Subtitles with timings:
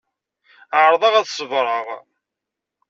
[0.79, 1.87] Ԑerḍeɣ ad ṣebreɣ.